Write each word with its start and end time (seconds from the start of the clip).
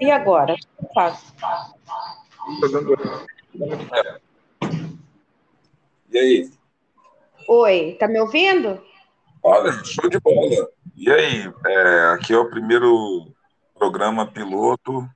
E 0.00 0.10
agora? 0.10 0.54
O 0.54 0.56
que 0.56 0.66
eu 0.84 0.88
faço? 0.94 1.34
E 6.10 6.18
aí? 6.18 6.50
Oi, 7.48 7.96
tá 7.98 8.08
me 8.08 8.20
ouvindo? 8.20 8.82
Olha, 9.42 9.72
show 9.84 10.08
de 10.08 10.18
bola. 10.18 10.68
E 10.96 11.10
aí, 11.10 11.52
é, 11.66 12.14
aqui 12.14 12.32
é 12.32 12.38
o 12.38 12.50
primeiro 12.50 13.32
programa 13.78 14.26
piloto, 14.26 15.08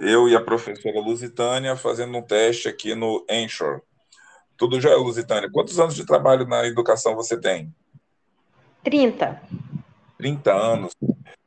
eu 0.00 0.28
e 0.28 0.34
a 0.34 0.40
professora 0.40 1.00
Lusitânia 1.00 1.76
fazendo 1.76 2.18
um 2.18 2.22
teste 2.22 2.68
aqui 2.68 2.94
no 2.94 3.24
Anchor. 3.30 3.80
Tudo 4.56 4.80
já, 4.80 4.94
Lusitânia? 4.96 5.50
Quantos 5.50 5.78
anos 5.78 5.94
de 5.94 6.04
trabalho 6.04 6.46
na 6.46 6.66
educação 6.66 7.14
você 7.14 7.40
tem? 7.40 7.74
30. 8.82 9.40
30 10.18 10.52
anos. 10.52 10.92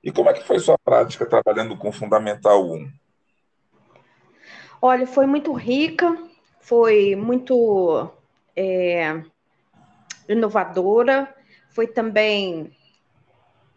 E 0.05 0.11
como 0.11 0.29
é 0.29 0.33
que 0.33 0.43
foi 0.43 0.59
sua 0.59 0.77
prática 0.77 1.25
trabalhando 1.25 1.75
com 1.75 1.91
Fundamental 1.91 2.63
1? 2.63 2.87
Olha, 4.79 5.07
foi 5.07 5.25
muito 5.25 5.51
rica, 5.51 6.15
foi 6.59 7.15
muito 7.15 8.07
é, 8.55 9.23
inovadora, 10.29 11.33
foi 11.71 11.87
também, 11.87 12.71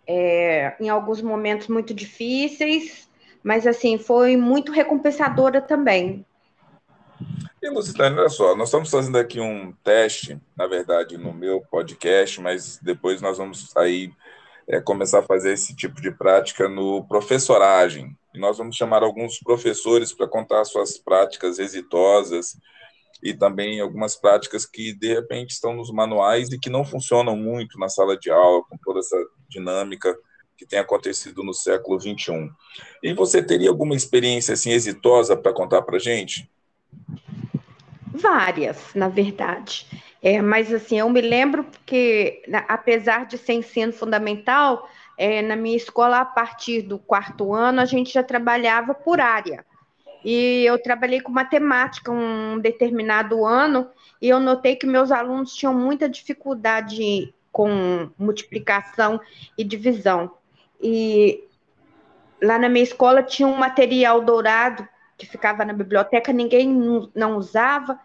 é, 0.06 0.76
em 0.78 0.90
alguns 0.90 1.22
momentos, 1.22 1.68
muito 1.68 1.94
difíceis, 1.94 3.08
mas, 3.42 3.66
assim, 3.66 3.96
foi 3.96 4.36
muito 4.36 4.70
recompensadora 4.70 5.62
também. 5.62 6.26
E, 7.62 7.70
Lucitânia, 7.70 8.20
olha 8.20 8.28
só, 8.28 8.54
nós 8.54 8.68
estamos 8.68 8.90
fazendo 8.90 9.16
aqui 9.16 9.40
um 9.40 9.72
teste, 9.82 10.38
na 10.54 10.66
verdade, 10.66 11.16
no 11.16 11.32
meu 11.32 11.62
podcast, 11.70 12.38
mas 12.42 12.78
depois 12.82 13.22
nós 13.22 13.38
vamos 13.38 13.74
aí 13.78 14.12
é, 14.68 14.80
começar 14.80 15.20
a 15.20 15.22
fazer 15.22 15.52
esse 15.52 15.74
tipo 15.74 16.00
de 16.00 16.10
prática 16.10 16.68
no 16.68 17.06
professoragem. 17.06 18.16
E 18.34 18.38
nós 18.38 18.58
vamos 18.58 18.76
chamar 18.76 19.02
alguns 19.02 19.38
professores 19.38 20.12
para 20.12 20.28
contar 20.28 20.64
suas 20.64 20.98
práticas 20.98 21.58
exitosas 21.58 22.56
e 23.22 23.34
também 23.34 23.80
algumas 23.80 24.14
práticas 24.14 24.66
que, 24.66 24.92
de 24.92 25.14
repente, 25.14 25.50
estão 25.50 25.74
nos 25.74 25.90
manuais 25.90 26.50
e 26.50 26.58
que 26.58 26.70
não 26.70 26.84
funcionam 26.84 27.36
muito 27.36 27.78
na 27.78 27.88
sala 27.88 28.16
de 28.16 28.30
aula, 28.30 28.62
com 28.68 28.76
toda 28.84 29.00
essa 29.00 29.16
dinâmica 29.48 30.16
que 30.56 30.66
tem 30.66 30.78
acontecido 30.78 31.42
no 31.42 31.54
século 31.54 31.98
XXI. 32.00 32.50
E 33.02 33.14
você 33.14 33.42
teria 33.42 33.70
alguma 33.70 33.94
experiência 33.94 34.54
assim 34.54 34.70
exitosa 34.70 35.36
para 35.36 35.52
contar 35.52 35.82
para 35.82 35.98
gente? 35.98 36.50
Várias, 38.12 38.92
na 38.94 39.08
verdade. 39.08 39.86
É, 40.20 40.42
mas 40.42 40.72
assim, 40.72 40.98
eu 40.98 41.08
me 41.08 41.20
lembro 41.20 41.66
que, 41.86 42.42
apesar 42.66 43.26
de 43.26 43.38
ser 43.38 43.52
ensino 43.52 43.92
fundamental, 43.92 44.88
é, 45.16 45.42
na 45.42 45.54
minha 45.54 45.76
escola, 45.76 46.18
a 46.18 46.24
partir 46.24 46.82
do 46.82 46.98
quarto 46.98 47.54
ano, 47.54 47.80
a 47.80 47.84
gente 47.84 48.12
já 48.12 48.22
trabalhava 48.22 48.94
por 48.94 49.20
área. 49.20 49.64
E 50.24 50.64
eu 50.64 50.80
trabalhei 50.82 51.20
com 51.20 51.30
matemática 51.30 52.10
um 52.10 52.58
determinado 52.58 53.44
ano, 53.44 53.88
e 54.20 54.28
eu 54.28 54.40
notei 54.40 54.74
que 54.74 54.86
meus 54.86 55.12
alunos 55.12 55.54
tinham 55.54 55.72
muita 55.72 56.08
dificuldade 56.08 57.32
com 57.52 58.10
multiplicação 58.18 59.20
e 59.56 59.62
divisão. 59.62 60.32
E 60.80 61.44
lá 62.42 62.58
na 62.58 62.68
minha 62.68 62.82
escola 62.82 63.22
tinha 63.22 63.46
um 63.46 63.56
material 63.56 64.20
dourado 64.20 64.86
que 65.16 65.26
ficava 65.26 65.64
na 65.64 65.72
biblioteca, 65.72 66.32
ninguém 66.32 66.68
não 67.14 67.36
usava, 67.36 67.98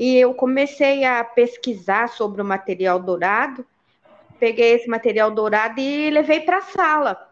e 0.00 0.16
eu 0.16 0.32
comecei 0.32 1.04
a 1.04 1.22
pesquisar 1.22 2.08
sobre 2.08 2.40
o 2.40 2.44
material 2.44 2.98
dourado, 2.98 3.66
peguei 4.38 4.72
esse 4.72 4.88
material 4.88 5.30
dourado 5.30 5.78
e 5.78 6.08
levei 6.08 6.40
para 6.40 6.56
a 6.56 6.62
sala 6.62 7.28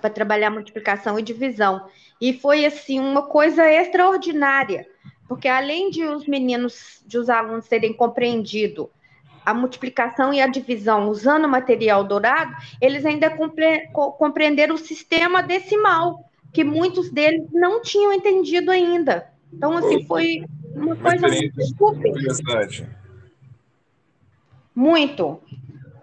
para 0.00 0.08
trabalhar 0.08 0.48
multiplicação 0.48 1.18
e 1.18 1.22
divisão. 1.22 1.84
E 2.20 2.32
foi 2.32 2.64
assim 2.64 3.00
uma 3.00 3.22
coisa 3.22 3.68
extraordinária, 3.68 4.86
porque 5.26 5.48
além 5.48 5.90
de 5.90 6.04
os 6.04 6.24
meninos, 6.28 7.02
de 7.04 7.18
os 7.18 7.28
alunos 7.28 7.66
terem 7.66 7.92
compreendido 7.92 8.88
a 9.44 9.52
multiplicação 9.52 10.32
e 10.32 10.40
a 10.40 10.46
divisão 10.46 11.08
usando 11.08 11.46
o 11.46 11.48
material 11.48 12.04
dourado, 12.04 12.54
eles 12.80 13.04
ainda 13.04 13.28
compre 13.28 13.88
compreenderam 13.92 14.76
o 14.76 14.78
sistema 14.78 15.42
decimal, 15.42 16.30
que 16.52 16.62
muitos 16.62 17.10
deles 17.10 17.48
não 17.52 17.82
tinham 17.82 18.12
entendido 18.12 18.70
ainda. 18.70 19.32
Então, 19.52 19.76
assim, 19.76 20.04
foi 20.04 20.44
uma 20.78 20.96
coisa 20.96 21.28
super. 21.76 22.08
Interessante. 22.08 22.88
Muito. 24.74 25.40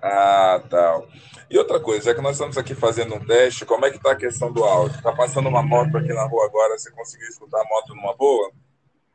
Ah, 0.01 0.61
tá. 0.69 1.01
E 1.49 1.57
outra 1.57 1.79
coisa, 1.79 2.11
é 2.11 2.13
que 2.13 2.21
nós 2.21 2.33
estamos 2.33 2.57
aqui 2.57 2.75
fazendo 2.75 3.15
um 3.15 3.25
teste, 3.25 3.65
como 3.65 3.85
é 3.85 3.89
que 3.89 3.97
está 3.97 4.11
a 4.11 4.15
questão 4.15 4.51
do 4.51 4.63
áudio? 4.63 4.97
Está 4.97 5.11
passando 5.11 5.47
uma 5.47 5.63
moto 5.63 5.97
aqui 5.97 6.13
na 6.13 6.25
rua 6.25 6.45
agora, 6.45 6.77
você 6.77 6.91
conseguiu 6.91 7.27
escutar 7.27 7.61
a 7.61 7.65
moto 7.65 7.95
numa 7.95 8.15
boa? 8.15 8.51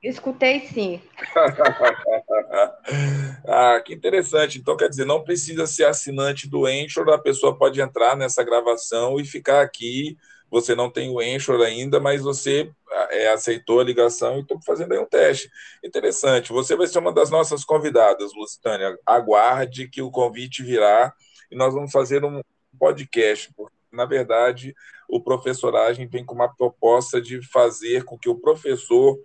Escutei 0.03 0.61
sim. 0.61 1.01
ah, 3.47 3.81
que 3.85 3.93
interessante. 3.93 4.59
Então, 4.59 4.77
quer 4.77 4.89
dizer, 4.89 5.05
não 5.05 5.23
precisa 5.23 5.67
ser 5.67 5.85
assinante 5.85 6.49
do 6.49 6.65
Anchor, 6.65 7.09
a 7.11 7.19
pessoa 7.19 7.57
pode 7.57 7.81
entrar 7.81 8.17
nessa 8.17 8.43
gravação 8.43 9.21
e 9.21 9.27
ficar 9.27 9.61
aqui 9.61 10.17
você 10.51 10.75
não 10.75 10.91
tem 10.91 11.11
o 11.11 11.21
Anchor 11.21 11.61
ainda, 11.61 12.01
mas 12.01 12.23
você 12.23 12.71
é, 13.11 13.29
aceitou 13.29 13.81
a 13.81 13.85
ligação 13.85 14.39
e 14.39 14.41
estou 14.41 14.61
fazendo 14.63 14.93
aí 14.93 14.99
um 14.99 15.07
teste. 15.07 15.51
Interessante. 15.85 16.53
Você 16.53 16.75
vai 16.75 16.87
ser 16.87 16.99
uma 16.99 17.13
das 17.13 17.31
nossas 17.31 17.65
convidadas, 17.65 18.33
Lucitânia. 18.35 18.99
Aguarde 19.07 19.89
que 19.89 20.03
o 20.03 20.11
convite 20.11 20.63
virá 20.63 21.15
e 21.51 21.57
nós 21.57 21.75
vamos 21.75 21.93
fazer 21.93 22.25
um 22.25 22.41
podcast, 22.79 23.53
porque, 23.55 23.77
na 23.93 24.05
verdade, 24.05 24.75
o 25.09 25.21
professoragem 25.21 26.07
vem 26.07 26.25
com 26.25 26.35
uma 26.35 26.55
proposta 26.55 27.21
de 27.21 27.43
fazer 27.43 28.05
com 28.05 28.17
que 28.17 28.29
o 28.29 28.37
professor, 28.37 29.19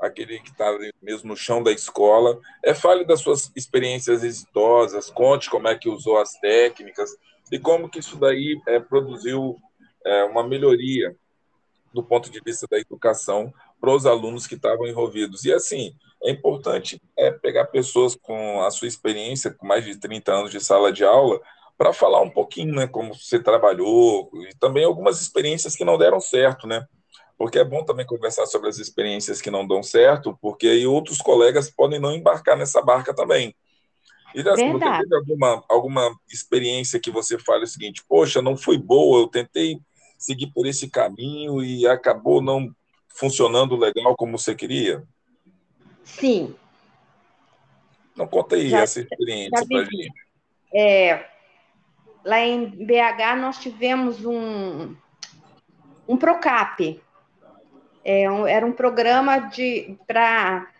aquele 0.00 0.40
que 0.40 0.50
está 0.50 0.66
mesmo 1.02 1.28
no 1.28 1.36
chão 1.36 1.62
da 1.62 1.70
escola, 1.70 2.38
é, 2.62 2.74
fale 2.74 3.04
das 3.04 3.20
suas 3.20 3.52
experiências 3.54 4.24
exitosas, 4.24 5.10
conte 5.10 5.50
como 5.50 5.68
é 5.68 5.76
que 5.76 5.88
usou 5.88 6.18
as 6.18 6.32
técnicas 6.40 7.10
e 7.52 7.58
como 7.58 7.88
que 7.88 7.98
isso 7.98 8.16
daí 8.16 8.58
é, 8.66 8.80
produziu 8.80 9.56
é, 10.06 10.24
uma 10.24 10.46
melhoria 10.46 11.14
do 11.92 12.02
ponto 12.02 12.30
de 12.30 12.40
vista 12.40 12.66
da 12.70 12.78
educação 12.78 13.52
para 13.80 13.90
os 13.90 14.06
alunos 14.06 14.46
que 14.46 14.54
estavam 14.54 14.86
envolvidos. 14.86 15.44
E 15.44 15.52
assim, 15.52 15.94
é 16.22 16.30
importante 16.30 17.00
é, 17.16 17.30
pegar 17.30 17.66
pessoas 17.66 18.14
com 18.14 18.62
a 18.62 18.70
sua 18.70 18.88
experiência, 18.88 19.50
com 19.50 19.66
mais 19.66 19.84
de 19.84 19.98
30 19.98 20.32
anos 20.32 20.50
de 20.50 20.60
sala 20.60 20.92
de 20.92 21.04
aula, 21.04 21.40
para 21.76 21.92
falar 21.92 22.22
um 22.22 22.30
pouquinho, 22.30 22.74
né, 22.74 22.86
como 22.86 23.14
você 23.14 23.38
trabalhou 23.38 24.30
e 24.34 24.54
também 24.58 24.84
algumas 24.84 25.20
experiências 25.20 25.76
que 25.76 25.84
não 25.84 25.98
deram 25.98 26.20
certo, 26.20 26.66
né? 26.66 26.86
Porque 27.36 27.58
é 27.58 27.64
bom 27.64 27.84
também 27.84 28.06
conversar 28.06 28.46
sobre 28.46 28.68
as 28.70 28.78
experiências 28.78 29.42
que 29.42 29.50
não 29.50 29.66
dão 29.66 29.82
certo, 29.82 30.38
porque 30.40 30.66
aí 30.68 30.86
outros 30.86 31.18
colegas 31.18 31.70
podem 31.70 32.00
não 32.00 32.14
embarcar 32.14 32.56
nessa 32.56 32.80
barca 32.80 33.14
também. 33.14 33.54
E 34.34 34.40
assim, 34.48 34.72
você 34.72 35.02
teve 35.02 35.16
alguma, 35.16 35.64
alguma 35.68 36.18
experiência 36.30 37.00
que 37.00 37.10
você 37.10 37.38
fale 37.38 37.64
o 37.64 37.66
seguinte, 37.66 38.02
poxa, 38.08 38.40
não 38.40 38.56
foi 38.56 38.78
boa, 38.78 39.20
eu 39.20 39.28
tentei 39.28 39.78
seguir 40.18 40.48
por 40.48 40.66
esse 40.66 40.88
caminho 40.88 41.62
e 41.62 41.86
acabou 41.86 42.40
não 42.42 42.74
funcionando 43.08 43.76
legal 43.76 44.14
como 44.16 44.38
você 44.38 44.54
queria? 44.54 45.02
Sim. 46.04 46.54
Não 48.16 48.26
conta 48.26 48.56
aí 48.56 48.68
já, 48.68 48.80
essa 48.80 49.00
experiência 49.00 49.66
para 49.66 49.84
gente. 49.84 50.12
É, 50.74 51.26
lá 52.24 52.40
em 52.40 52.66
BH 52.66 53.36
nós 53.38 53.58
tivemos 53.58 54.24
um, 54.24 54.94
um 56.08 56.16
PROCAP. 56.16 57.00
É, 58.04 58.30
um, 58.30 58.46
era 58.46 58.64
um 58.64 58.72
programa 58.72 59.38
de 59.38 59.98
para 60.06 60.70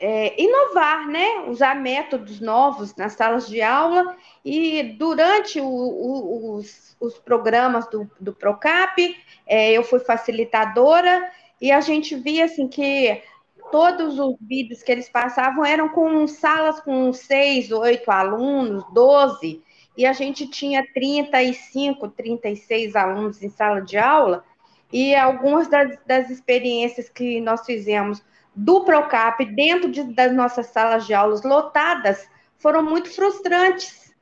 é, 0.00 0.42
inovar, 0.42 1.06
né? 1.06 1.44
Usar 1.46 1.76
métodos 1.76 2.40
novos 2.40 2.96
nas 2.96 3.12
salas 3.12 3.46
de 3.46 3.60
aula 3.60 4.16
e 4.42 4.94
durante 4.98 5.60
o, 5.60 5.66
o, 5.66 6.56
os, 6.56 6.96
os, 6.98 7.18
programas 7.18 7.86
do, 7.90 8.10
do 8.18 8.32
Procap, 8.32 8.98
é, 9.46 9.72
eu 9.72 9.84
fui 9.84 10.00
facilitadora 10.00 11.30
e 11.60 11.70
a 11.70 11.82
gente 11.82 12.16
via 12.16 12.46
assim 12.46 12.66
que 12.66 13.22
todos 13.70 14.18
os 14.18 14.36
vídeos 14.40 14.82
que 14.82 14.90
eles 14.90 15.08
passavam 15.08 15.64
eram 15.64 15.90
com 15.90 16.26
salas 16.26 16.80
com 16.80 17.12
seis, 17.12 17.70
oito 17.70 18.10
alunos, 18.10 18.82
doze, 18.94 19.62
e 19.96 20.06
a 20.06 20.14
gente 20.14 20.48
tinha 20.48 20.82
35, 20.94 22.08
36 22.08 22.96
alunos 22.96 23.42
em 23.42 23.50
sala 23.50 23.82
de 23.82 23.98
aula, 23.98 24.44
e 24.90 25.14
algumas 25.14 25.68
das, 25.68 25.96
das 26.06 26.30
experiências 26.30 27.08
que 27.08 27.40
nós 27.40 27.64
fizemos 27.64 28.22
do 28.54 28.84
Procap 28.84 29.44
dentro 29.44 29.90
de, 29.90 30.02
das 30.02 30.32
nossas 30.32 30.66
salas 30.66 31.06
de 31.06 31.14
aulas 31.14 31.42
lotadas 31.42 32.28
foram 32.58 32.82
muito 32.82 33.10
frustrantes. 33.10 34.14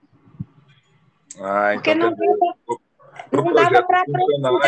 Ah, 1.40 1.74
então 1.74 1.82
porque 1.82 1.94
não, 1.94 2.10
dava, 2.10 2.78
não 3.32 3.52
dava 3.52 3.82
para 3.82 4.04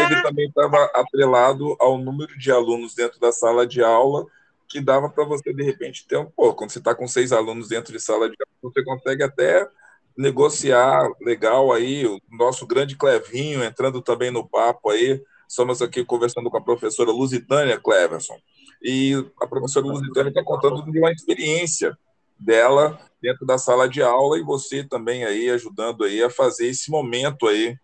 Ele 0.02 0.22
também 0.22 0.46
estava 0.46 0.84
atrelado 0.94 1.76
ao 1.78 1.98
número 1.98 2.36
de 2.38 2.50
alunos 2.50 2.94
dentro 2.94 3.18
da 3.20 3.32
sala 3.32 3.66
de 3.66 3.82
aula, 3.82 4.26
que 4.68 4.80
dava 4.80 5.08
para 5.08 5.24
você, 5.24 5.52
de 5.52 5.62
repente, 5.62 6.06
ter 6.06 6.16
um. 6.16 6.26
Pô, 6.26 6.54
quando 6.54 6.70
você 6.70 6.78
está 6.78 6.94
com 6.94 7.08
seis 7.08 7.32
alunos 7.32 7.68
dentro 7.68 7.92
de 7.92 8.00
sala 8.00 8.28
de 8.28 8.36
aula, 8.38 8.72
você 8.72 8.84
consegue 8.84 9.22
até 9.22 9.68
negociar 10.16 11.08
legal 11.20 11.72
aí, 11.72 12.06
o 12.06 12.20
nosso 12.30 12.66
grande 12.66 12.96
Clevinho 12.96 13.64
entrando 13.64 14.02
também 14.02 14.30
no 14.30 14.46
papo 14.46 14.90
aí. 14.90 15.20
Estamos 15.48 15.82
aqui 15.82 16.04
conversando 16.04 16.48
com 16.50 16.56
a 16.56 16.62
professora 16.62 17.10
Lusitânia 17.10 17.80
Cleverson. 17.80 18.36
E 18.82 19.14
a 19.40 19.46
professora 19.46 19.86
Lusitânia 19.86 20.30
está 20.30 20.42
contando 20.42 20.82
de 20.90 20.98
uma 20.98 21.12
experiência 21.12 21.96
dela 22.38 22.98
dentro 23.20 23.46
da 23.46 23.58
sala 23.58 23.88
de 23.88 24.02
aula 24.02 24.38
e 24.38 24.42
você 24.42 24.82
também 24.82 25.24
aí 25.24 25.50
ajudando 25.50 26.04
aí 26.04 26.22
a 26.22 26.30
fazer 26.30 26.68
esse 26.68 26.90
momento 26.90 27.46
aí. 27.46 27.76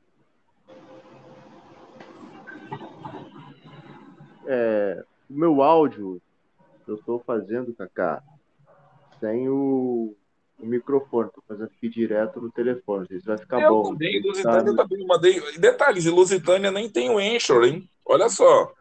É, 4.46 5.04
o 5.28 5.34
meu 5.34 5.62
áudio 5.62 6.22
eu 6.86 6.94
estou 6.94 7.18
fazendo, 7.26 7.74
Cacá, 7.74 8.22
sem 9.18 9.48
o, 9.48 10.14
o 10.58 10.66
microfone, 10.66 11.28
estou 11.28 11.42
fazendo 11.46 11.66
aqui 11.66 11.88
direto 11.88 12.40
no 12.40 12.50
telefone. 12.50 13.08
Isso 13.10 13.26
vai 13.26 13.36
ficar 13.36 13.60
eu 13.60 13.70
bom. 13.70 13.92
Também, 13.92 14.22
Lusitânia 14.22 14.74
tá... 14.74 14.82
também 14.84 15.06
mandei. 15.06 15.58
Detalhes, 15.58 16.04
Lusitânia 16.06 16.70
nem 16.70 16.88
tem 16.88 17.10
o 17.10 17.18
Anchor, 17.18 17.64
hein? 17.64 17.88
Olha 18.04 18.28
só. 18.28 18.72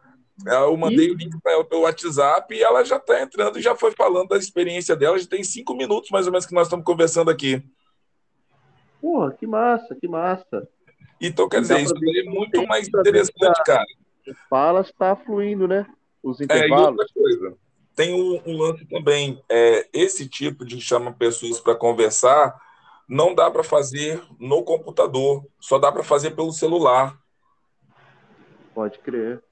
Eu 0.44 0.76
mandei 0.76 1.06
e... 1.06 1.10
o 1.10 1.14
link 1.14 1.40
para 1.40 1.52
ela 1.52 1.64
pelo 1.64 1.82
WhatsApp 1.82 2.54
e 2.54 2.62
ela 2.62 2.84
já 2.84 2.96
está 2.96 3.22
entrando 3.22 3.58
e 3.58 3.62
já 3.62 3.74
foi 3.74 3.92
falando 3.92 4.28
da 4.28 4.36
experiência 4.36 4.94
dela. 4.94 5.18
Já 5.18 5.26
tem 5.26 5.42
cinco 5.42 5.74
minutos 5.74 6.10
mais 6.10 6.26
ou 6.26 6.32
menos 6.32 6.44
que 6.44 6.54
nós 6.54 6.66
estamos 6.66 6.84
conversando 6.84 7.30
aqui. 7.30 7.62
Porra, 9.00 9.32
que 9.32 9.46
massa, 9.46 9.94
que 9.94 10.08
massa. 10.08 10.68
Então, 11.20 11.48
quer 11.48 11.60
dizer, 11.60 11.80
isso 11.80 11.94
é 11.94 12.22
muito 12.24 12.66
mais 12.66 12.88
interessante, 12.88 13.62
cara. 13.64 13.84
Fala 14.50 14.80
está 14.80 15.16
fluindo, 15.16 15.66
né? 15.66 15.86
Os 16.22 16.40
intervalos. 16.40 16.86
É, 16.86 16.90
e 16.90 16.90
outra 16.90 17.06
coisa 17.14 17.66
tem 17.96 18.14
um, 18.14 18.40
um 18.46 18.58
lance 18.58 18.84
também. 18.84 19.42
É, 19.48 19.88
esse 19.92 20.28
tipo 20.28 20.64
de 20.64 20.78
chama 20.80 21.12
pessoas 21.12 21.58
para 21.58 21.74
conversar 21.74 22.54
não 23.08 23.34
dá 23.34 23.50
para 23.50 23.64
fazer 23.64 24.22
no 24.38 24.62
computador, 24.62 25.46
só 25.58 25.78
dá 25.78 25.90
para 25.90 26.02
fazer 26.02 26.32
pelo 26.32 26.52
celular. 26.52 27.18
Pode 28.74 28.98
crer. 28.98 29.42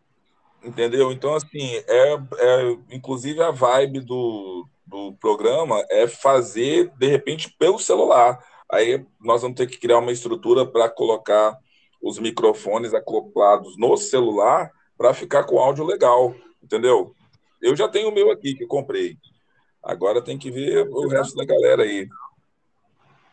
Entendeu? 0.64 1.12
Então, 1.12 1.34
assim, 1.34 1.74
é, 1.86 2.14
é 2.14 2.76
inclusive 2.90 3.42
a 3.42 3.50
vibe 3.50 4.00
do, 4.00 4.66
do 4.86 5.12
programa 5.20 5.84
é 5.90 6.06
fazer, 6.06 6.90
de 6.96 7.06
repente, 7.06 7.54
pelo 7.58 7.78
celular. 7.78 8.38
Aí 8.70 9.04
nós 9.20 9.42
vamos 9.42 9.56
ter 9.56 9.66
que 9.66 9.78
criar 9.78 9.98
uma 9.98 10.12
estrutura 10.12 10.64
para 10.64 10.88
colocar 10.88 11.56
os 12.02 12.18
microfones 12.18 12.94
acoplados 12.94 13.76
no 13.78 13.96
celular 13.96 14.70
para 14.96 15.14
ficar 15.14 15.44
com 15.44 15.58
áudio 15.58 15.84
legal, 15.84 16.34
entendeu? 16.62 17.14
Eu 17.60 17.76
já 17.76 17.88
tenho 17.88 18.08
o 18.08 18.14
meu 18.14 18.30
aqui, 18.30 18.54
que 18.54 18.64
eu 18.64 18.68
comprei. 18.68 19.16
Agora 19.82 20.22
tem 20.22 20.38
que 20.38 20.50
ver 20.50 20.88
o 20.88 21.08
resto 21.08 21.36
da 21.36 21.44
galera 21.44 21.82
aí. 21.82 22.08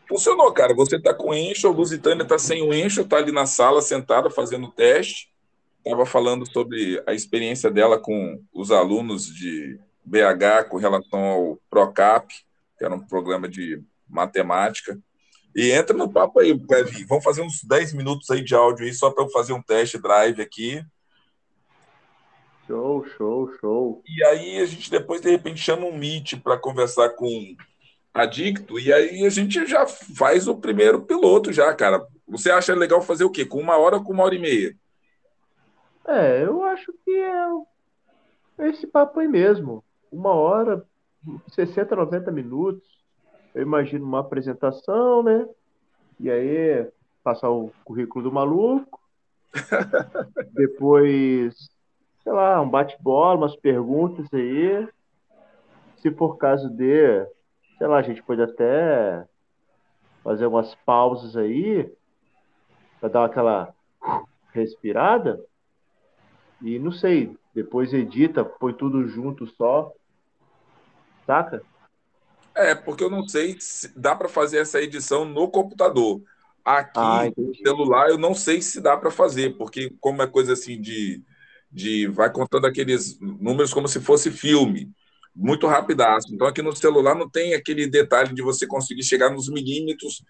Funcionou, 0.07 0.51
cara. 0.51 0.74
Você 0.74 0.98
está 0.98 1.13
com 1.13 1.34
encho, 1.34 1.68
a 1.68 1.72
Lusitânia 1.72 2.24
está 2.24 2.38
sem 2.38 2.62
o 2.62 2.74
encho, 2.74 3.01
está 3.01 3.18
ali 3.18 3.31
na 3.31 3.45
sala, 3.45 3.81
sentada, 3.81 4.30
fazendo 4.30 4.68
o 4.68 4.72
teste. 4.72 5.31
Estava 5.83 6.06
falando 6.06 6.50
sobre 6.51 7.01
a 7.07 7.13
experiência 7.13 7.72
dela 7.72 8.00
com 8.00 8.39
os 8.54 8.72
alunos 8.72 9.25
de 9.25 9.80
BH 10.06 10.69
com 10.69 10.78
relação 10.78 11.19
ao 11.19 11.60
PROCAP, 11.69 12.33
que 12.78 12.86
era 12.86 12.94
um 12.94 13.00
programa 13.00 13.50
de 13.50 13.81
matemática. 14.07 15.00
E 15.56 15.72
entra 15.72 15.98
no 15.98 16.12
papo 16.12 16.39
aí, 16.39 16.57
Kevin. 16.57 17.06
Vamos 17.06 17.24
fazer 17.24 17.42
uns 17.42 17.63
10 17.63 17.94
minutos 17.94 18.30
aí 18.30 18.44
de 18.44 18.54
áudio 18.56 18.86
aí, 18.86 18.94
só 18.94 19.10
para 19.10 19.24
eu 19.24 19.30
fazer 19.30 19.54
um 19.54 19.62
teste 19.62 19.98
drive 19.98 20.42
aqui. 20.42 20.83
Show, 22.68 23.06
show, 23.18 23.51
show. 23.60 24.04
E 24.07 24.24
aí 24.24 24.60
a 24.60 24.66
gente 24.66 24.89
depois, 24.89 25.19
de 25.19 25.30
repente, 25.30 25.60
chama 25.60 25.86
um 25.86 25.98
Meet 25.98 26.36
para 26.42 26.57
conversar 26.57 27.10
com 27.10 27.56
adicto, 28.13 28.80
e 28.80 28.92
aí 28.94 29.25
a 29.25 29.30
gente 29.30 29.66
já 29.66 29.86
faz 29.88 30.48
o 30.48 30.56
primeiro 30.56 31.01
piloto 31.01 31.51
já, 31.51 31.74
cara. 31.74 32.06
Você 32.27 32.51
acha 32.51 32.74
legal 32.74 33.01
fazer 33.01 33.24
o 33.24 33.30
quê? 33.30 33.45
Com 33.45 33.60
uma 33.60 33.77
hora 33.77 33.98
ou 33.98 34.04
com 34.04 34.13
uma 34.13 34.24
hora 34.24 34.36
e 34.36 34.39
meia? 34.39 34.75
É, 36.06 36.44
eu 36.44 36.63
acho 36.63 36.94
que 37.06 37.12
é 38.57 38.69
esse 38.69 38.88
papo 38.88 39.19
aí 39.19 39.27
mesmo. 39.27 39.83
Uma 40.12 40.31
hora, 40.31 40.86
60, 41.50 41.95
90 41.95 42.31
minutos. 42.31 42.88
Eu 43.53 43.62
imagino 43.62 44.06
uma 44.06 44.19
apresentação, 44.19 45.24
né? 45.24 45.48
E 46.19 46.30
aí 46.30 46.89
passar 47.24 47.50
o 47.50 47.71
currículo 47.83 48.25
do 48.25 48.31
maluco. 48.31 49.00
Depois 50.53 51.71
sei 52.24 52.31
lá, 52.31 52.62
um 52.62 52.69
bate-bola, 52.69 53.38
umas 53.38 53.56
perguntas 53.56 54.27
aí. 54.33 54.88
Se 55.98 56.12
for 56.12 56.38
caso 56.38 56.69
de, 56.69 57.25
sei 57.77 57.88
lá, 57.88 57.98
a 57.98 58.01
gente 58.01 58.24
pode 58.24 58.42
até 58.42 59.25
fazer 60.24 60.45
umas 60.45 60.74
pausas 60.86 61.36
aí 61.36 61.92
para 63.00 63.09
dar 63.09 63.25
aquela 63.25 63.74
respirada. 64.53 65.44
E 66.62 66.78
não 66.80 66.92
sei, 66.92 67.36
depois 67.54 67.94
edita, 67.94 68.44
põe 68.44 68.74
tudo 68.74 69.08
junto 69.08 69.48
só. 69.56 69.92
Saca? 71.25 71.63
É, 72.56 72.75
porque 72.75 73.04
eu 73.04 73.10
não 73.10 73.28
sei 73.28 73.56
se 73.60 73.98
dá 73.98 74.16
para 74.16 74.28
fazer 74.28 74.58
essa 74.58 74.81
edição 74.81 75.25
no 75.25 75.50
computador. 75.50 76.22
Aqui, 76.63 77.00
ah, 77.00 77.31
no 77.36 77.56
celular, 77.56 78.10
eu 78.10 78.18
não 78.18 78.36
sei 78.36 78.62
se 78.62 78.80
dá 78.80 78.96
para 78.96 79.10
fazer, 79.10 79.58
porque 79.58 79.94
como 80.00 80.22
é 80.22 80.28
coisa 80.28 80.54
assim 80.54 80.80
de 80.80 81.24
de 81.72 82.08
vai 82.08 82.30
contando 82.31 82.68
aqueles 82.68 83.18
números 83.19 83.74
como 83.74 83.88
se 83.88 84.02
fosse 84.02 84.30
filme, 84.30 84.92
muito 85.34 85.68
rapidaço. 85.68 86.34
Então 86.34 86.46
aqui 86.46 86.62
no 86.62 86.75
celular 86.75 87.16
não 87.16 87.30
tem 87.30 87.54
aquele 87.54 87.88
detalhe 87.88 88.34
de 88.34 88.42
você 88.42 88.68
conseguir 88.68 89.04
chegar 89.04 89.30
nos 89.30 89.48
milímetros 89.48 90.22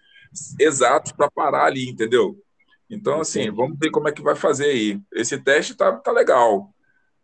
exatos 0.58 1.12
para 1.12 1.30
parar 1.30 1.64
ali, 1.64 1.88
entendeu? 1.88 2.36
Então 2.92 3.20
assim, 3.20 3.50
vamos 3.50 3.78
ver 3.78 3.90
como 3.90 4.06
é 4.06 4.12
que 4.12 4.20
vai 4.20 4.36
fazer 4.36 4.66
aí. 4.66 5.00
Esse 5.12 5.38
teste 5.38 5.74
tá, 5.74 5.92
tá 5.92 6.12
legal. 6.12 6.70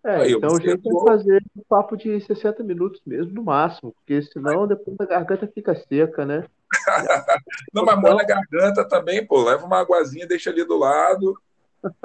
É, 0.02 0.16
aí, 0.16 0.32
então 0.32 0.56
a 0.56 0.60
gente 0.60 0.80
vai 0.82 1.04
fazer 1.04 1.44
um 1.54 1.62
papo 1.68 1.94
de 1.94 2.18
60 2.22 2.64
minutos 2.64 3.02
mesmo, 3.04 3.34
no 3.34 3.42
máximo, 3.42 3.92
porque 3.92 4.22
senão 4.22 4.66
depois 4.66 4.96
a 4.98 5.04
garganta 5.04 5.46
fica 5.46 5.74
seca, 5.74 6.24
né? 6.24 6.46
não, 7.74 7.84
mas 7.84 8.00
molha 8.00 8.22
a 8.22 8.26
garganta 8.26 8.88
também, 8.88 9.26
pô. 9.26 9.44
Leva 9.44 9.66
uma 9.66 9.80
aguazinha, 9.80 10.26
deixa 10.26 10.48
ali 10.48 10.64
do 10.64 10.78
lado, 10.78 11.38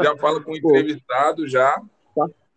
já 0.02 0.18
fala 0.18 0.44
com 0.44 0.52
o 0.52 0.56
entrevistado 0.58 1.48
já. 1.48 1.82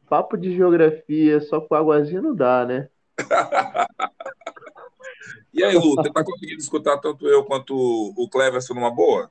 Papo 0.08 0.36
de 0.36 0.56
geografia 0.56 1.40
só 1.40 1.60
com 1.60 1.76
águazinha 1.76 2.20
não 2.20 2.34
dá, 2.34 2.64
né? 2.64 2.88
e 5.54 5.62
aí, 5.62 5.76
Lu, 5.76 5.94
você 5.94 6.12
tá 6.12 6.24
conseguindo 6.24 6.60
escutar 6.60 6.98
tanto 6.98 7.28
eu 7.28 7.44
quanto 7.44 7.76
o 7.76 8.28
Cleverson 8.28 8.74
numa 8.74 8.90
boa? 8.90 9.30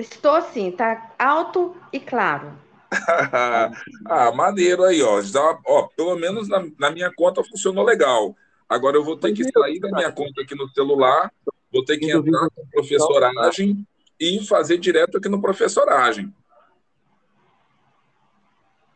Estou 0.00 0.40
sim, 0.42 0.70
tá 0.70 1.12
alto 1.18 1.76
e 1.92 2.00
claro. 2.00 2.52
ah, 4.08 4.32
maneiro 4.34 4.82
aí, 4.84 5.02
ó. 5.02 5.20
Já, 5.20 5.58
ó 5.66 5.88
pelo 5.96 6.16
menos 6.16 6.48
na, 6.48 6.66
na, 6.78 6.90
minha 6.90 7.12
conta 7.14 7.44
funcionou 7.44 7.84
legal. 7.84 8.34
Agora 8.68 8.96
eu 8.96 9.04
vou 9.04 9.16
ter 9.16 9.32
que 9.32 9.44
sair 9.50 9.78
da 9.78 9.90
minha 9.90 10.10
conta 10.10 10.42
aqui 10.42 10.54
no 10.54 10.68
celular, 10.70 11.30
vou 11.72 11.84
ter 11.84 11.98
que 11.98 12.10
entrar 12.10 12.48
com 12.54 12.66
professoragem 12.68 13.86
e 14.18 14.44
fazer 14.46 14.78
direto 14.78 15.18
aqui 15.18 15.28
no 15.28 15.40
professoragem. 15.40 16.32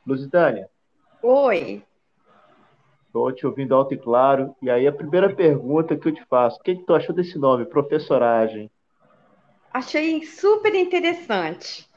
Lusitânia, 0.06 0.68
Oi. 1.22 1.82
Estou 3.06 3.32
te 3.32 3.46
ouvindo 3.46 3.74
alto 3.74 3.94
e 3.94 3.96
claro. 3.96 4.54
E 4.60 4.68
aí 4.68 4.86
a 4.86 4.92
primeira 4.92 5.34
pergunta 5.34 5.96
que 5.96 6.08
eu 6.08 6.14
te 6.14 6.22
faço, 6.26 6.58
o 6.58 6.62
que, 6.62 6.76
que 6.76 6.84
tu 6.84 6.94
achou 6.94 7.14
desse 7.14 7.38
nome, 7.38 7.64
professoragem? 7.64 8.70
Achei 9.74 10.24
super 10.24 10.72
interessante. 10.72 11.88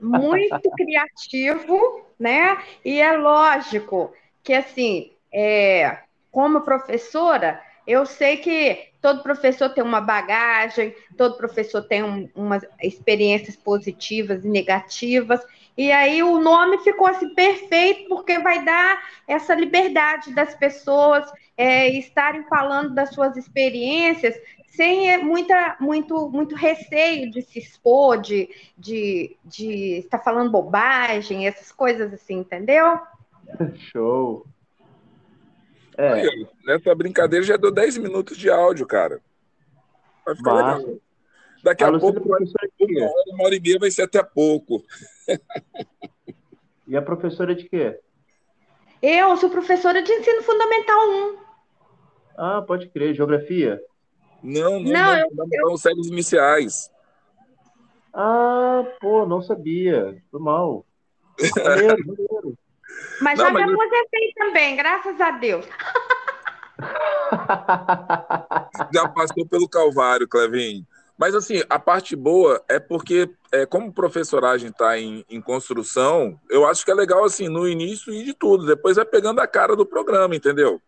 Muito 0.00 0.70
criativo, 0.74 2.06
né? 2.18 2.56
E 2.82 2.98
é 2.98 3.14
lógico 3.14 4.10
que, 4.42 4.54
assim, 4.54 5.12
é, 5.30 5.98
como 6.32 6.62
professora, 6.62 7.62
eu 7.86 8.06
sei 8.06 8.38
que 8.38 8.88
todo 9.02 9.22
professor 9.22 9.68
tem 9.68 9.84
uma 9.84 10.00
bagagem, 10.00 10.94
todo 11.14 11.36
professor 11.36 11.82
tem 11.82 12.02
um, 12.02 12.26
umas 12.34 12.64
experiências 12.82 13.54
positivas 13.54 14.42
e 14.42 14.48
negativas, 14.48 15.40
e 15.76 15.92
aí 15.92 16.22
o 16.22 16.38
nome 16.38 16.78
ficou 16.78 17.06
assim 17.06 17.34
perfeito, 17.34 18.08
porque 18.08 18.38
vai 18.38 18.64
dar 18.64 18.98
essa 19.28 19.54
liberdade 19.54 20.34
das 20.34 20.54
pessoas 20.54 21.30
é, 21.54 21.88
estarem 21.90 22.44
falando 22.44 22.94
das 22.94 23.10
suas 23.10 23.36
experiências 23.36 24.34
sem 24.76 25.10
é, 25.10 25.18
muita, 25.18 25.76
muito, 25.80 26.28
muito 26.28 26.54
receio 26.54 27.30
de 27.30 27.42
se 27.42 27.58
expor, 27.58 28.20
de, 28.20 28.48
de, 28.76 29.36
de 29.44 29.98
estar 29.98 30.18
falando 30.18 30.50
bobagem, 30.50 31.46
essas 31.46 31.72
coisas 31.72 32.12
assim, 32.12 32.36
entendeu? 32.38 33.00
Show. 33.90 34.46
É. 35.96 36.12
Aí, 36.12 36.46
nessa 36.64 36.94
brincadeira 36.94 37.44
já 37.44 37.56
deu 37.56 37.72
10 37.72 37.96
minutos 37.96 38.36
de 38.36 38.50
áudio, 38.50 38.86
cara. 38.86 39.20
Vai 40.24 40.36
ficar 40.36 40.52
legal. 40.52 40.98
Daqui 41.62 41.82
a, 41.82 41.88
a 41.88 41.98
pouco, 41.98 42.20
uma 42.20 42.36
hora, 42.36 42.44
uma 43.28 43.44
hora 43.44 43.54
e 43.56 43.60
meia 43.60 43.78
vai 43.78 43.90
ser 43.90 44.02
até 44.02 44.22
pouco. 44.22 44.84
e 46.86 46.94
a 46.94 47.02
professora 47.02 47.54
de 47.54 47.68
quê? 47.68 47.98
Eu 49.02 49.36
sou 49.36 49.48
professora 49.48 50.02
de 50.02 50.12
ensino 50.12 50.42
fundamental 50.42 51.08
1. 51.08 51.36
Ah, 52.36 52.62
pode 52.62 52.88
crer. 52.90 53.14
Geografia? 53.14 53.80
Não, 54.46 54.80
não, 54.80 54.92
não, 54.92 55.30
não, 55.32 55.48
eu, 55.52 55.68
não, 55.70 55.76
séries 55.76 56.06
iniciais. 56.06 56.90
Ah, 58.14 58.84
pô, 59.00 59.26
não 59.26 59.42
sabia. 59.42 60.16
Foi 60.30 60.40
mal. 60.40 60.86
Maneiro, 61.56 61.96
maneiro. 62.06 62.58
Mas 63.20 63.38
não, 63.38 63.46
já 63.46 63.52
mas 63.52 63.66
me 63.66 63.74
aposentei 63.74 64.28
eu... 64.28 64.46
também, 64.46 64.76
graças 64.76 65.20
a 65.20 65.32
Deus. 65.32 65.66
Já 68.92 69.08
passou 69.08 69.46
pelo 69.46 69.68
Calvário, 69.68 70.28
Clevinho. 70.28 70.86
Mas, 71.18 71.34
assim, 71.34 71.62
a 71.70 71.78
parte 71.78 72.14
boa 72.14 72.62
é 72.68 72.78
porque, 72.78 73.30
é, 73.50 73.64
como 73.64 73.92
professoragem 73.92 74.68
está 74.68 74.98
em, 74.98 75.24
em, 75.30 75.40
construção, 75.40 76.38
eu 76.50 76.66
acho 76.66 76.84
que 76.84 76.90
é 76.90 76.94
legal, 76.94 77.24
assim, 77.24 77.48
no 77.48 77.66
início 77.66 78.12
e 78.12 78.22
de 78.22 78.34
tudo. 78.34 78.66
Depois 78.66 78.96
vai 78.96 79.06
pegando 79.06 79.40
a 79.40 79.46
cara 79.46 79.74
do 79.74 79.86
programa, 79.86 80.36
entendeu? 80.36 80.80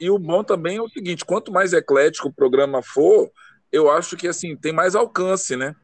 E 0.00 0.10
o 0.10 0.18
bom 0.18 0.42
também 0.42 0.78
é 0.78 0.82
o 0.82 0.88
seguinte: 0.88 1.24
quanto 1.24 1.52
mais 1.52 1.72
eclético 1.72 2.28
o 2.28 2.32
programa 2.32 2.82
for, 2.82 3.30
eu 3.70 3.90
acho 3.90 4.16
que, 4.16 4.26
assim, 4.26 4.56
tem 4.56 4.72
mais 4.72 4.94
alcance, 4.94 5.56
né? 5.56 5.76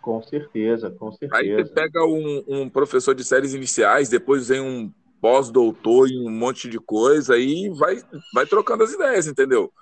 Com 0.00 0.22
certeza, 0.22 0.90
com 0.90 1.12
certeza. 1.12 1.36
Aí 1.36 1.54
você 1.54 1.72
pega 1.72 2.04
um, 2.04 2.44
um 2.48 2.68
professor 2.68 3.14
de 3.14 3.24
séries 3.24 3.54
iniciais, 3.54 4.08
depois 4.08 4.48
vem 4.48 4.60
um 4.60 4.92
pós-doutor 5.20 6.08
em 6.08 6.26
um 6.26 6.30
monte 6.30 6.68
de 6.68 6.80
coisa, 6.80 7.34
aí 7.34 7.68
vai, 7.70 8.02
vai 8.34 8.44
trocando 8.44 8.82
as 8.82 8.92
ideias, 8.92 9.28
entendeu? 9.28 9.72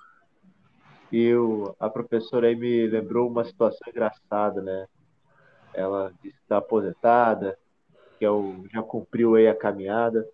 E 1.11 1.23
eu, 1.23 1.75
a 1.79 1.89
professora 1.89 2.47
aí 2.47 2.55
me 2.55 2.87
lembrou 2.87 3.27
uma 3.27 3.43
situação 3.43 3.81
engraçada, 3.87 4.61
né? 4.61 4.85
Ela 5.73 6.13
disse 6.23 6.37
que 6.37 6.43
está 6.43 6.57
aposentada, 6.57 7.57
que 8.19 8.25
eu 8.25 8.63
já 8.71 8.83
cumpriu 8.83 9.35
aí 9.35 9.47
a 9.47 9.55
caminhada. 9.55 10.27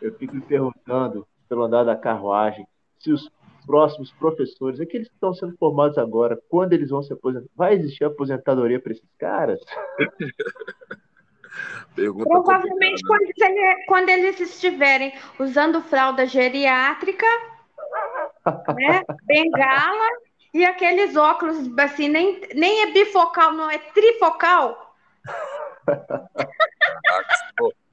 Eu 0.00 0.14
fico 0.14 0.34
me 0.34 0.40
perguntando, 0.40 1.26
pelo 1.46 1.62
andar 1.64 1.84
da 1.84 1.94
carruagem, 1.94 2.66
se 3.04 3.12
os 3.12 3.30
próximos 3.66 4.10
professores, 4.12 4.80
aqueles 4.80 5.08
que 5.08 5.14
estão 5.14 5.34
sendo 5.34 5.56
formados 5.58 5.98
agora, 5.98 6.40
quando 6.48 6.72
eles 6.72 6.90
vão 6.90 7.02
se 7.02 7.12
aposentar, 7.12 7.46
vai 7.54 7.74
existir 7.74 8.04
aposentadoria 8.04 8.80
para 8.80 8.92
esses 8.92 9.08
caras? 9.18 9.60
Pergunta 11.94 12.28
Provavelmente 12.28 13.02
quando, 13.06 13.22
eles, 13.22 13.86
quando 13.86 14.08
eles 14.08 14.40
estiverem 14.40 15.12
usando 15.38 15.80
fralda 15.82 16.26
geriátrica, 16.26 17.26
né, 18.74 19.04
bengala 19.22 20.08
e 20.52 20.64
aqueles 20.64 21.14
óculos, 21.14 21.56
assim, 21.78 22.08
nem, 22.08 22.40
nem 22.54 22.82
é 22.82 22.92
bifocal, 22.92 23.52
não 23.52 23.70
é 23.70 23.78
trifocal. 23.78 24.96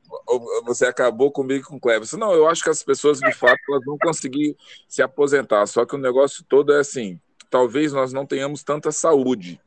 Você 0.66 0.86
acabou 0.86 1.32
comigo 1.32 1.68
com 1.68 1.76
o 1.76 1.80
Cleves. 1.80 2.14
Não, 2.14 2.34
eu 2.34 2.48
acho 2.48 2.64
que 2.64 2.70
as 2.70 2.84
pessoas, 2.84 3.20
de 3.20 3.34
fato, 3.34 3.60
elas 3.70 3.84
vão 3.86 3.98
conseguir 3.98 4.56
se 4.88 5.02
aposentar. 5.02 5.66
Só 5.68 5.86
que 5.86 5.96
o 5.96 6.00
negócio 6.00 6.44
todo 6.48 6.74
é 6.74 6.80
assim: 6.80 7.20
talvez 7.50 7.94
nós 7.94 8.14
não 8.14 8.26
tenhamos 8.26 8.64
tanta 8.64 8.92
saúde. 8.92 9.60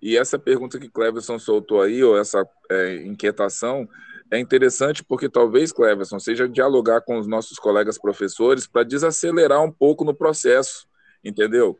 E 0.00 0.16
essa 0.16 0.38
pergunta 0.38 0.78
que 0.78 0.88
Cleverson 0.88 1.38
soltou 1.38 1.80
aí, 1.80 2.02
ou 2.02 2.18
essa 2.18 2.46
é, 2.70 2.96
inquietação, 3.04 3.88
é 4.30 4.38
interessante 4.38 5.04
porque 5.04 5.28
talvez, 5.28 5.72
Cleverson, 5.72 6.18
seja 6.18 6.48
dialogar 6.48 7.00
com 7.00 7.18
os 7.18 7.26
nossos 7.26 7.58
colegas 7.58 7.98
professores 7.98 8.66
para 8.66 8.82
desacelerar 8.82 9.62
um 9.62 9.70
pouco 9.70 10.04
no 10.04 10.14
processo, 10.14 10.86
entendeu? 11.24 11.78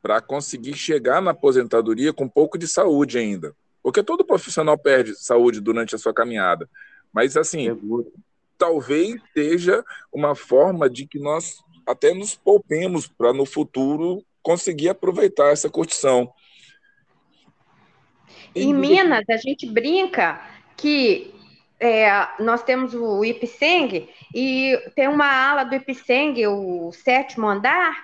Para 0.00 0.20
conseguir 0.20 0.74
chegar 0.74 1.20
na 1.20 1.32
aposentadoria 1.32 2.12
com 2.12 2.24
um 2.24 2.28
pouco 2.28 2.56
de 2.56 2.66
saúde 2.66 3.18
ainda. 3.18 3.54
Porque 3.82 4.02
todo 4.02 4.24
profissional 4.24 4.76
perde 4.76 5.14
saúde 5.14 5.60
durante 5.60 5.94
a 5.94 5.98
sua 5.98 6.12
caminhada. 6.12 6.68
Mas, 7.12 7.36
assim, 7.36 7.68
talvez 8.56 9.20
seja 9.32 9.84
uma 10.12 10.34
forma 10.34 10.88
de 10.88 11.06
que 11.06 11.18
nós 11.18 11.62
até 11.86 12.12
nos 12.12 12.34
poupemos 12.34 13.06
para 13.06 13.32
no 13.32 13.46
futuro 13.46 14.22
conseguir 14.42 14.90
aproveitar 14.90 15.52
essa 15.52 15.70
curtição. 15.70 16.32
Em 18.54 18.74
Minas, 18.74 19.24
a 19.28 19.36
gente 19.36 19.66
brinca 19.66 20.40
que 20.76 21.34
é, 21.80 22.08
nós 22.40 22.62
temos 22.62 22.94
o 22.94 23.24
Ipseng 23.24 24.08
e 24.34 24.76
tem 24.94 25.08
uma 25.08 25.26
ala 25.26 25.64
do 25.64 25.74
Ipseng, 25.74 26.46
o 26.46 26.90
sétimo 26.92 27.46
andar, 27.46 27.94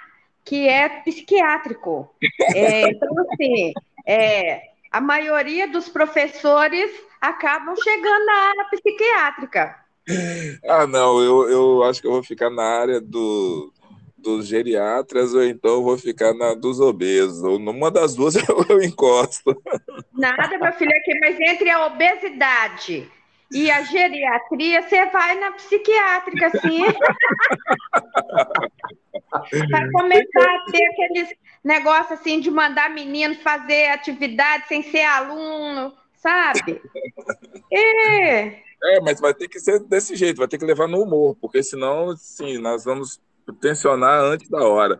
que 0.44 0.68
é 0.68 0.88
psiquiátrico. 0.88 2.14
É, 2.54 2.88
então, 2.90 3.14
assim, 3.20 3.72
é, 4.06 4.62
a 4.92 5.00
maioria 5.00 5.66
dos 5.66 5.88
professores 5.88 6.90
acabam 7.28 7.74
chegando 7.82 8.24
na 8.26 8.32
área 8.32 8.64
psiquiátrica. 8.70 9.76
Ah, 10.66 10.86
não, 10.86 11.22
eu, 11.22 11.48
eu 11.48 11.82
acho 11.84 12.00
que 12.00 12.06
eu 12.06 12.12
vou 12.12 12.22
ficar 12.22 12.50
na 12.50 12.62
área 12.62 13.00
do, 13.00 13.72
dos 14.18 14.46
geriatras 14.46 15.34
ou 15.34 15.44
então 15.44 15.82
vou 15.82 15.96
ficar 15.96 16.34
na 16.34 16.54
dos 16.54 16.80
obesos. 16.80 17.42
Ou 17.42 17.58
numa 17.58 17.90
das 17.90 18.14
duas 18.14 18.34
eu, 18.48 18.64
eu 18.68 18.82
encosto. 18.82 19.62
Nada, 20.12 20.58
meu 20.58 20.72
filho, 20.72 20.90
aqui, 20.90 21.18
mas 21.20 21.38
entre 21.40 21.70
a 21.70 21.86
obesidade 21.86 23.10
e 23.52 23.70
a 23.70 23.82
geriatria, 23.82 24.82
você 24.82 25.06
vai 25.06 25.38
na 25.38 25.52
psiquiátrica, 25.52 26.50
sim. 26.60 26.82
Vai 29.70 29.90
começar 29.90 30.44
a 30.44 30.64
ter 30.70 30.84
aqueles 30.86 31.34
negócios 31.62 32.18
assim 32.18 32.40
de 32.40 32.50
mandar 32.50 32.90
menino 32.90 33.34
fazer 33.36 33.88
atividade 33.88 34.66
sem 34.68 34.82
ser 34.82 35.02
aluno, 35.02 35.92
sabe? 36.24 36.80
É. 37.70 38.64
É, 38.82 39.00
mas 39.02 39.20
vai 39.20 39.34
ter 39.34 39.48
que 39.48 39.60
ser 39.60 39.80
desse 39.80 40.16
jeito, 40.16 40.38
vai 40.38 40.48
ter 40.48 40.58
que 40.58 40.64
levar 40.64 40.88
no 40.88 41.02
humor, 41.02 41.36
porque 41.40 41.62
senão, 41.62 42.14
sim, 42.16 42.58
nós 42.58 42.84
vamos 42.84 43.20
tensionar 43.60 44.20
antes 44.22 44.48
da 44.48 44.62
hora. 44.62 44.98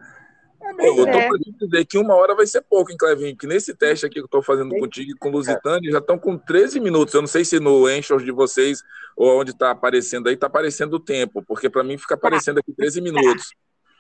É, 0.63 0.73
meu, 0.73 0.97
eu 0.99 1.05
tô 1.05 1.19
é. 1.19 1.29
dizer 1.61 1.85
que 1.85 1.99
uma 1.99 2.15
hora 2.15 2.35
vai 2.35 2.47
ser 2.47 2.63
pouco, 2.63 2.91
hein, 2.91 2.97
Clevinho? 2.99 3.37
Que 3.37 3.47
nesse 3.47 3.75
teste 3.75 4.07
aqui 4.07 4.15
que 4.15 4.23
eu 4.23 4.29
tô 4.29 4.43
fazendo 4.43 4.71
contigo 4.79 5.11
e 5.11 5.15
com 5.15 5.29
o 5.29 5.33
Lusitânia, 5.33 5.91
já 5.91 5.99
estão 5.99 6.19
com 6.19 6.39
13 6.39 6.81
minutos. 6.81 7.13
Eu 7.13 7.21
não 7.21 7.29
sei 7.29 7.45
se 7.45 7.61
no 7.61 7.87
Anchor 7.87 8.23
de 8.23 8.33
vocês 8.33 8.83
ou 9.15 9.39
onde 9.39 9.57
tá 9.57 9.71
aparecendo 9.71 10.29
aí, 10.29 10.37
tá 10.37 10.47
aparecendo 10.47 10.95
o 10.95 11.01
tempo, 11.01 11.45
porque 11.47 11.69
para 11.69 11.85
mim 11.85 11.99
fica 11.99 12.15
aparecendo 12.15 12.59
aqui 12.59 12.73
13 12.73 13.03
minutos. 13.03 13.55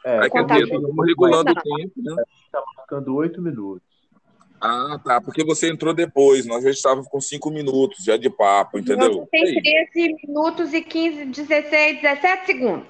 É, 0.04 0.20
aí 0.20 0.30
quer 0.30 0.44
dizer, 0.44 0.64
estamos 0.64 1.06
regulando 1.06 1.52
o 1.52 1.54
tempo, 1.54 1.92
né? 1.96 2.22
Tá 2.50 2.62
marcando 2.76 3.14
8 3.14 3.42
minutos. 3.42 3.93
Ah, 4.66 4.98
tá, 5.04 5.20
porque 5.20 5.44
você 5.44 5.70
entrou 5.70 5.92
depois, 5.92 6.46
nós 6.46 6.64
já 6.64 6.70
estávamos 6.70 7.06
com 7.06 7.20
5 7.20 7.50
minutos 7.50 8.02
já 8.02 8.16
de 8.16 8.30
papo, 8.30 8.78
entendeu? 8.78 9.28
Tem 9.30 9.60
13 9.92 10.16
minutos 10.26 10.72
e 10.72 10.80
15, 10.80 11.26
16, 11.26 12.00
17 12.00 12.46
segundos. 12.46 12.86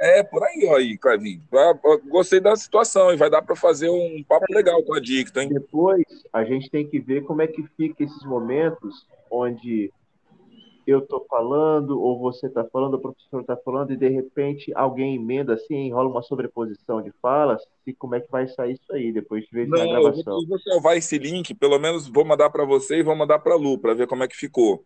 É, 0.00 0.22
por 0.22 0.44
aí, 0.44 0.64
ó, 0.68 0.76
aí, 0.76 0.96
Clavinho. 0.96 1.42
Gostei 2.08 2.38
da 2.38 2.54
situação 2.54 3.12
e 3.12 3.16
vai 3.16 3.28
dar 3.28 3.42
para 3.42 3.56
fazer 3.56 3.90
um 3.90 4.22
papo 4.22 4.44
legal 4.50 4.80
com 4.84 4.94
a 4.94 5.00
Dicta, 5.00 5.42
hein? 5.42 5.48
Depois, 5.48 6.04
a 6.32 6.44
gente 6.44 6.70
tem 6.70 6.86
que 6.86 7.00
ver 7.00 7.24
como 7.24 7.42
é 7.42 7.48
que 7.48 7.64
fica 7.76 8.04
esses 8.04 8.22
momentos 8.24 9.04
onde 9.28 9.92
eu 10.86 11.00
tô 11.00 11.26
falando, 11.28 12.00
ou 12.00 12.18
você 12.18 12.48
tá 12.48 12.64
falando, 12.64 12.94
o 12.94 13.00
professor 13.00 13.44
tá 13.44 13.56
falando, 13.56 13.92
e 13.92 13.96
de 13.96 14.08
repente 14.08 14.72
alguém 14.74 15.16
emenda 15.16 15.54
assim, 15.54 15.74
enrola 15.74 16.08
uma 16.08 16.22
sobreposição 16.22 17.02
de 17.02 17.12
falas, 17.20 17.62
e 17.86 17.92
como 17.92 18.14
é 18.14 18.20
que 18.20 18.30
vai 18.30 18.46
sair 18.48 18.74
isso 18.74 18.92
aí 18.92 19.12
depois 19.12 19.44
de 19.44 19.50
ver 19.50 19.68
na 19.68 19.84
gravação? 19.84 20.40
Eu 20.40 20.46
vou 20.48 20.58
salvar 20.60 20.96
esse 20.96 21.18
link, 21.18 21.54
pelo 21.54 21.78
menos 21.78 22.06
vou 22.08 22.24
mandar 22.24 22.50
para 22.50 22.64
você 22.64 22.98
e 22.98 23.02
vou 23.02 23.16
mandar 23.16 23.38
para 23.40 23.56
Lu, 23.56 23.78
para 23.78 23.94
ver 23.94 24.06
como 24.06 24.22
é 24.22 24.28
que 24.28 24.36
ficou. 24.36 24.84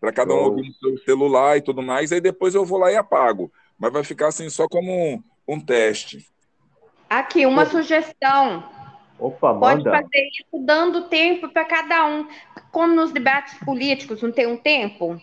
Para 0.00 0.12
cada 0.12 0.34
um 0.34 0.44
ouvir 0.44 0.68
no 0.68 0.74
seu 0.74 0.98
celular 1.04 1.56
e 1.56 1.62
tudo 1.62 1.82
mais, 1.82 2.12
aí 2.12 2.20
depois 2.20 2.54
eu 2.54 2.64
vou 2.64 2.78
lá 2.78 2.92
e 2.92 2.96
apago 2.96 3.50
mas 3.78 3.92
vai 3.92 4.04
ficar 4.04 4.28
assim 4.28 4.48
só 4.48 4.66
como 4.68 4.90
um, 4.90 5.22
um 5.46 5.60
teste. 5.60 6.26
Aqui, 7.08 7.46
uma 7.46 7.66
sugestão. 7.66 8.64
Opa, 9.18 9.54
Pode 9.54 9.84
fazer 9.84 10.28
isso 10.28 10.64
dando 10.64 11.08
tempo 11.08 11.48
para 11.48 11.64
cada 11.64 12.06
um. 12.06 12.28
Como 12.70 12.94
nos 12.94 13.12
debates 13.12 13.58
políticos 13.64 14.22
não 14.22 14.30
tem 14.30 14.46
um 14.46 14.56
tempo? 14.56 15.20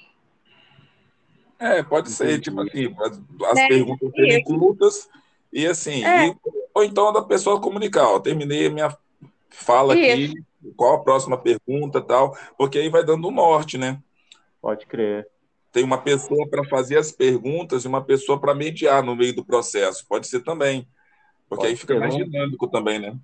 É, 1.60 1.84
pode 1.84 2.10
ser, 2.10 2.40
tipo 2.42 2.62
assim, 2.62 2.94
as, 3.46 3.58
é, 3.58 3.68
perguntas 3.68 4.12
serem 4.12 4.44
curtas 4.44 5.10
e 5.52 5.66
assim, 5.66 6.04
é. 6.04 6.28
e, 6.28 6.36
ou 6.74 6.84
então 6.84 7.14
da 7.14 7.22
pessoa 7.22 7.62
comunicar, 7.62 8.10
ó, 8.10 8.20
terminei 8.20 8.68
a 8.68 8.70
minha 8.70 8.98
fala 9.50 9.96
isso. 9.96 10.34
aqui, 10.34 10.44
qual 10.76 10.96
a 10.96 11.04
próxima 11.04 11.38
pergunta 11.38 12.02
tal, 12.02 12.36
porque 12.58 12.80
aí 12.80 12.90
vai 12.90 13.06
dando 13.06 13.28
um 13.28 13.32
norte, 13.32 13.78
né? 13.78 14.00
Pode 14.60 14.86
crer 14.88 15.28
tem 15.74 15.84
uma 15.84 15.98
pessoa 15.98 16.48
para 16.48 16.64
fazer 16.64 16.98
as 16.98 17.12
perguntas 17.12 17.84
e 17.84 17.88
uma 17.88 18.04
pessoa 18.04 18.40
para 18.40 18.54
mediar 18.54 19.04
no 19.04 19.16
meio 19.16 19.36
do 19.36 19.44
processo. 19.44 20.06
Pode 20.08 20.28
ser 20.28 20.42
também. 20.42 20.88
Porque 21.50 21.64
Pode 21.64 21.68
aí 21.68 21.76
fica 21.76 22.00
mais 22.00 22.16
dinâmico 22.16 22.68
também, 22.68 23.00
né? 23.00 23.18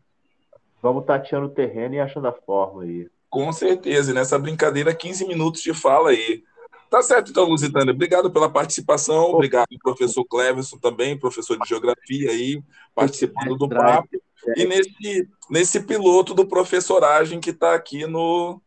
Vamos 0.82 1.06
tateando 1.06 1.48
o 1.48 1.50
terreno 1.50 1.96
e 1.96 2.00
achando 2.00 2.28
a 2.28 2.32
forma 2.32 2.84
aí. 2.84 3.08
Com 3.30 3.52
certeza. 3.52 4.12
E 4.12 4.14
nessa 4.14 4.40
brincadeira, 4.40 4.94
15 4.94 5.28
minutos 5.28 5.62
de 5.62 5.74
fala 5.74 6.10
aí. 6.10 6.44
Tá 6.90 7.04
certo, 7.04 7.30
então, 7.30 7.46
Lusitânia. 7.46 7.94
Obrigado 7.94 8.32
pela 8.32 8.50
participação. 8.50 9.32
Obrigado, 9.32 9.68
professor 9.84 10.26
Cleverson 10.26 10.78
também, 10.78 11.18
professor 11.18 11.58
de 11.60 11.70
geografia 11.70 12.32
aí, 12.32 12.64
participando 12.96 13.56
do 13.56 13.70
papo. 13.70 14.10
E 14.56 14.66
nesse, 14.66 15.30
nesse 15.52 15.80
piloto 15.82 16.34
do 16.34 16.48
professoragem 16.48 17.40
que 17.40 17.52
está 17.52 17.76
aqui 17.76 18.08
no, 18.08 18.60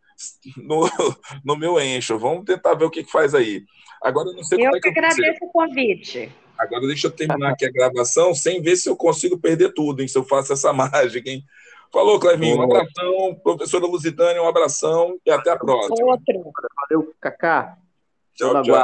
no, 0.57 0.89
no 1.45 1.57
meu 1.57 1.81
encho. 1.81 2.19
Vamos 2.19 2.45
tentar 2.45 2.75
ver 2.75 2.85
o 2.85 2.91
que, 2.91 3.03
que 3.03 3.11
faz 3.11 3.35
aí. 3.35 3.65
Agora 4.01 4.29
eu 4.29 4.35
não 4.35 4.45
sei 4.45 4.59
eu 4.59 4.65
como 4.65 4.77
é 4.77 4.81
que 4.81 4.89
eu 4.89 4.93
agradeço 4.93 5.45
o 5.45 5.49
convite. 5.49 6.33
Agora 6.59 6.87
deixa 6.87 7.09
eu 7.09 7.11
terminar 7.11 7.51
aqui 7.51 7.65
a 7.65 7.73
gravação 7.73 8.35
sem 8.35 8.63
ver 8.63 8.77
se 8.77 8.89
eu 8.89 8.97
consigo 8.97 9.39
perder 9.39 9.73
tudo, 9.75 10.01
hein? 10.01 10.07
Se 10.07 10.17
eu 10.17 10.25
faço 10.25 10.53
essa 10.53 10.71
mágica, 10.73 11.29
hein? 11.29 11.43
Falou, 11.93 12.19
Clevinho. 12.19 12.59
Um 12.59 12.63
abração. 12.63 13.35
Professora 13.43 13.87
Lusitânia, 13.87 14.43
um 14.43 14.49
abração 14.49 15.19
e 15.27 15.31
até 15.31 15.51
a 15.51 15.59
próxima. 15.59 15.95
Outro. 16.01 16.53
Valeu, 16.91 17.15
Cacá. 17.21 17.77
Tchau, 18.35 18.63
tchau. 18.63 18.83